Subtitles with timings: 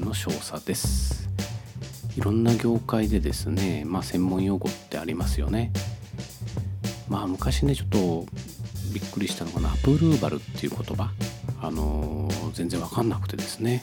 [0.00, 1.28] ーの少佐です。
[2.16, 5.72] いろんな業界でですねまあ専門用語ってありますよね。
[7.08, 8.26] まあ昔ねちょっと
[8.92, 11.10] びっくりしたのがなアプルーバルっていう言葉。
[11.62, 13.82] あのー、全然わかんなくてですね。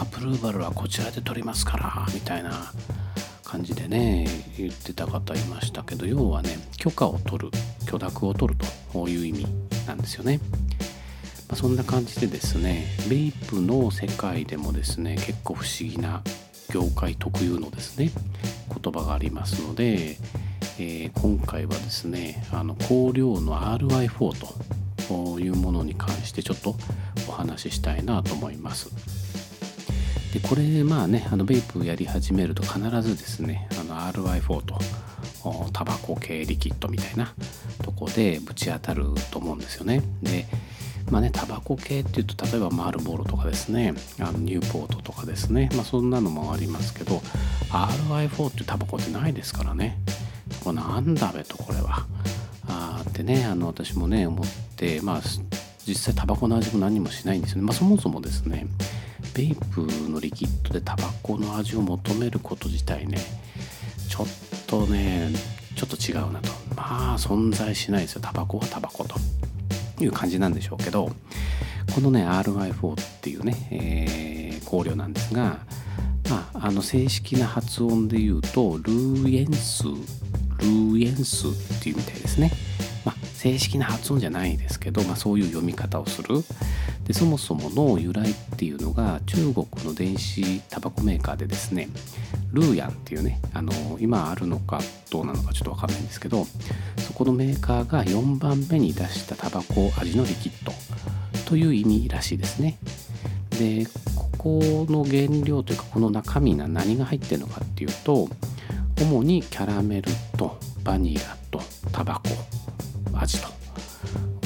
[0.00, 2.72] アプルーバルはこちらで取りますからみたいな
[3.44, 7.50] 感じでね言ってた方いましたけど要はね許可を取る
[7.86, 8.60] 許諾を取る
[8.92, 9.46] という意味
[9.86, 10.40] なんですよね。
[11.52, 16.22] まあ、そんな感じでですねベイプの世界でもですね結構不思議な
[16.72, 18.10] 業界特有のですね
[18.82, 20.16] 言葉がありますので、
[20.78, 24.32] えー、今回はですねあの香料の RI4
[25.08, 26.74] というものに関してちょっと
[27.28, 28.88] お話ししたいなと思います。
[30.32, 34.78] でこれまあねあのベイプやり始めると必ずですねあの RI4 と
[35.74, 37.34] タバコ系リキッドみたいな
[37.82, 40.02] とこでぶち当たると思うんですよね。
[40.22, 40.46] で
[41.10, 47.22] まあねタバコ系っていうと例えばマルボールとかですねあのニューポートとかですねまあそんなのもありますけど
[47.70, 49.98] RI4 っていうタバコってないですからね。
[50.62, 52.06] これなんだべとこれは。
[52.68, 55.20] あってねあの私もね思ってまあ
[55.86, 57.62] 実際タバコの味も何もしないんですよね。
[57.64, 58.66] まあそもそもですね
[59.34, 63.18] ベイプのリキッドでタバコの味を求めること自体ね
[64.08, 64.26] ちょっ
[64.66, 65.30] とね
[65.74, 66.50] ちょっと違うなと。
[66.76, 68.20] まあ存在しないですよ。
[68.20, 69.16] タバコはタバコと。
[70.04, 71.10] いう感じなんでしょうけど
[71.94, 75.58] このね RI4 っていうね、えー、香料なんですが、
[76.30, 82.52] まあ、あの正式な発音で言うとルーエンスルーエンスっていうみたいですね、
[83.04, 86.44] まあ、正式な発音じゃないですけど、まあ、そういう読み方をする。
[87.04, 91.88] でそもそもの由来っていうのが中国の電子タバコメーカーでですね
[92.52, 96.46] ルーヤンっていうねあの今あるのかどうなのかちょっと分かんないんですけど
[96.98, 100.72] そこのメーカーが4番目に出したタバコ味のリキッド
[101.48, 102.78] という意味らしいですね
[103.58, 108.28] でここの原料というかこの中身が何が入ってるのかっていうと
[109.00, 111.20] 主にキャラメルとバニラ
[111.50, 111.60] と
[111.92, 113.48] タバコ味と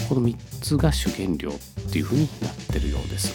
[0.09, 3.35] この3つが主原料っていう風になってるようです。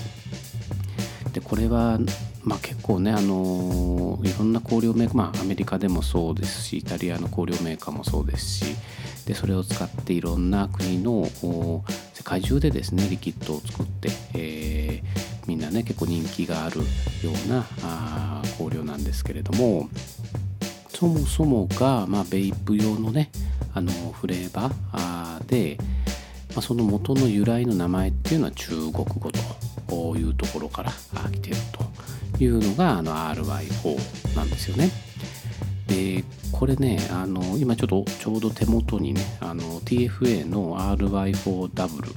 [1.33, 1.99] でこれは、
[2.43, 8.75] まあ、結構ねあのいろんな香料メーカー、まあ、アメリカでもそうですしイタリアの香料メーカーもそうですし
[9.25, 11.27] でそれを使っていろんな国の
[12.13, 16.85] 世界中でですねリキッドを作って、えー、みんなね結構人気があるよ
[17.45, 19.89] うなあ香料なんですけれども
[20.89, 23.29] そもそもが、まあ、ベイプ用のね
[23.73, 25.77] あのフレーバーで
[26.51, 29.31] まあ、その元の由来の名前っていうのは中国語
[29.87, 30.91] というところから
[31.31, 31.90] 来てると。
[32.43, 34.89] いうのがあの RY4 なんですよね。
[35.87, 42.13] でこれねあの今ちょっとちょうど手元にねあの TFA の RY4W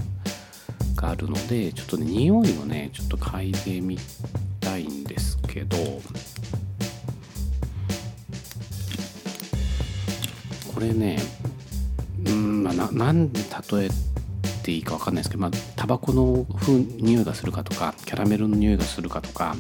[0.97, 3.99] があるのでちょっとね匂いをねちょっと嗅いでみ
[4.61, 5.77] たいんですけど
[10.73, 11.19] これね
[12.27, 13.41] うんまあなんで
[13.73, 13.91] 例え
[14.63, 19.57] ていいか分かんないですけど、まあ、タバコの風匂いがするかとかキャラメルの匂いがするかとか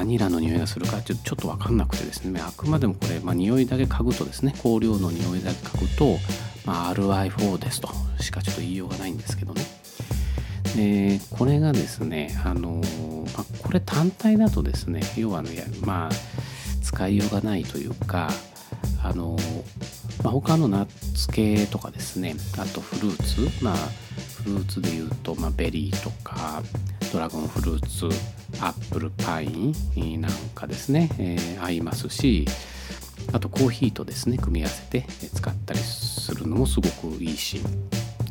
[0.00, 2.40] バニラの匂いがするかちょちょっと分かんなくてですね。
[2.40, 6.18] あくまでもこれ、まあ、匂いだけ嗅ぐとですね香料の匂いだけ嗅ぐと、
[6.64, 7.90] まあ、RI4 ですと。
[8.18, 9.62] しかちょっと言いようがないんですけどね。
[10.74, 12.80] でこれがですねあの、
[13.36, 16.10] まあ、これ単体だとですね要はねまあ
[16.82, 18.30] 使いようがないというか
[19.02, 19.36] あの
[20.24, 23.62] まあ、他のナッツ系とかですねあとフルーツ。
[23.62, 23.76] まあ
[24.44, 26.62] フルーツでいうと、まあ、ベリーとか
[27.12, 28.39] ドラゴンフルーツ。
[28.60, 32.46] アップルパインなんかですね、えー、合いますし
[33.32, 37.60] あとコーヒーとですね組み合わせて使ったりするのもすごくいいし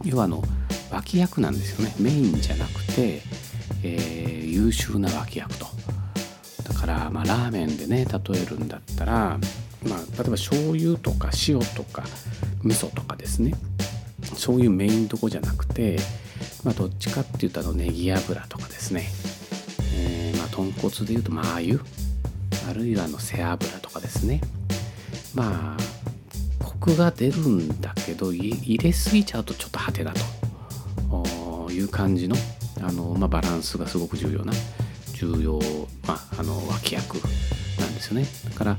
[0.04, 0.44] 要はあの
[0.92, 1.94] 脇役なんですよね。
[2.00, 3.22] メインじゃなくて、
[3.84, 5.68] えー、優秀な脇役と。
[6.64, 9.40] だから、まあ、ラーメンでね例えるんだったら
[9.88, 12.04] まあ、例えば醤油とか塩とか
[12.64, 13.54] 味噌とかですね。
[14.36, 15.98] そういうメインとこじゃなくて、
[16.64, 19.10] まあ、どっちかっていうとあのネギ油とかですね、
[20.00, 21.84] えー、まあ豚骨でいうとマー油
[22.70, 24.42] あるいはあの背脂とかですね。
[25.34, 30.40] まあコクが出るんだけど入れすぎちゃうとちょっと果てだと。
[31.80, 32.36] いう感じの
[32.82, 34.54] あの、まあ、バランスがすごく重要な
[35.14, 35.60] 重要、
[36.08, 37.16] まあ、あの脇役
[37.80, 38.26] なんですよね。
[38.50, 38.78] だから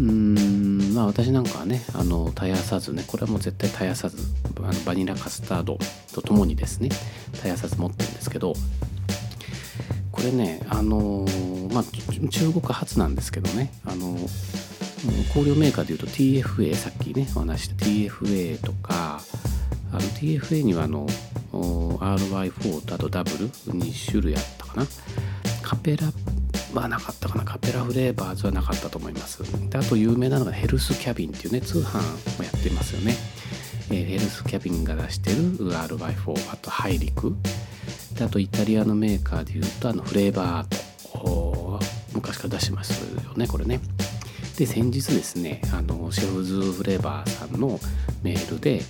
[0.00, 4.18] うんまあ私なんかはねあの絶やさずねこれはもう絶対絶やさず
[4.58, 5.78] あのバニラカスタード
[6.12, 6.88] とともにですね
[7.32, 8.54] 絶やさず持ってるんですけど
[10.18, 11.24] これねあの
[11.72, 11.84] まあ
[12.28, 13.72] 中国発なんですけどね。
[13.86, 14.16] あの
[15.32, 19.20] 香料メーカーでいうと TFA さっきねお話した TFA とか
[19.92, 21.06] あの TFA にはあの
[21.52, 24.86] RY4 とあとダブル2種類あったかな。
[25.62, 26.08] カペラ
[26.74, 27.44] はなかったかな。
[27.44, 29.40] カペラフレーバーズはなかったと思います。
[29.70, 32.00] であと有名なのがヘルスキャビンっていうね通販
[32.36, 33.14] もやってますよね、
[33.90, 35.36] えー、ヘルスキャビンが出してる
[35.70, 37.36] RY4 あとハイリク
[38.18, 41.80] であとイタリアのメーカーでいうとあのフレーバーと
[42.12, 43.80] 昔から出しますよねこれね。
[44.56, 47.78] で先日ですねあのシェフズフレーバーさんの
[48.24, 48.82] メールで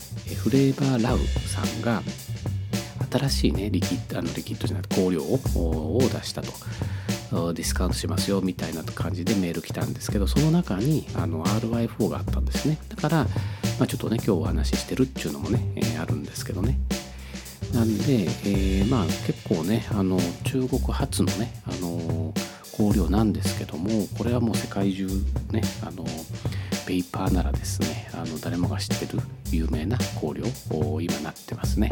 [0.42, 2.02] フレーバーラウさんが
[3.10, 6.52] 新しいねリキッドあのリキッドじゃなくて香料を出したと。
[7.30, 12.78] ディスカウントしますよみたいな感じでメール来たんですけどその中にあの RY4 があったんですね。
[12.88, 13.24] だから、
[13.78, 16.78] まあ、ちょっとね今日お話ししてるっていうのもね、えー、あるんですけどね。
[17.74, 22.32] なんで、えー、まあ結構ねあの中国発のねあの
[22.76, 25.06] 香料なんですけどもこれはもう世界中
[25.50, 26.04] ねあの
[26.86, 29.20] ベイパーならですねあの誰もが知ってる
[29.50, 30.44] 有名な香料
[30.78, 31.90] を今なってますね。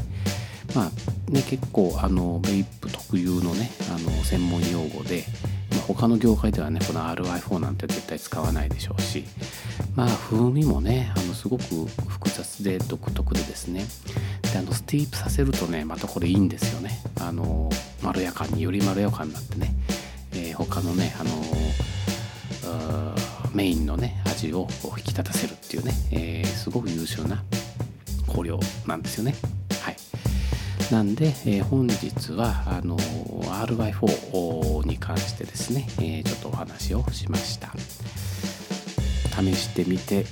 [0.74, 5.24] まあね結構あのベイプ特有のねあの専門用語で、
[5.72, 9.24] まあ、他の業界ではねこの RI4 なんて絶対使わないでしょうし
[9.94, 11.64] まあ風味もねあのすごく
[12.08, 13.86] 複雑で独特でですね
[14.56, 16.98] であのスティープさせるとねまたこれいいんですよね。
[17.20, 17.68] あの
[18.02, 19.74] まろやかによりまろやかになってね、
[20.32, 21.30] えー、他のねあの
[23.52, 24.66] メインのね味を
[24.96, 27.42] 引き立たせるっていうね、えー、すごく優秀な
[28.34, 29.34] 香料なんですよね。
[29.82, 29.96] はい。
[30.90, 37.72] なんで、えー、本日はあの RY4 に関してですね、えー、ちょっとお話をしました。
[39.36, 40.24] 試してみて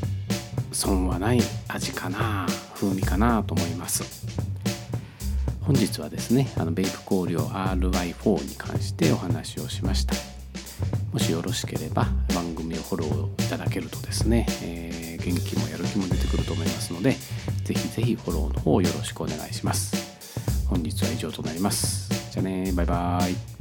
[0.75, 4.27] 損はない味かな風味かなと思います
[5.61, 10.15] 本日はですねあのベイプ香料 RY4 に関してお話をしました
[11.13, 17.13] もしよろしければ番組をフォローいただけるとですね、えー、元気もやる気も出てくると思いますので
[17.65, 20.15] ぜひぜひフォローの方よろしくお願いします
[20.75, 22.33] 本日は以上となります。
[22.33, 23.54] じゃあね、バイバーイ。